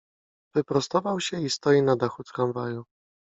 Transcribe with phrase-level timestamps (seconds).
[0.55, 2.85] Wyprostował się i stoi na dachu tramwaju.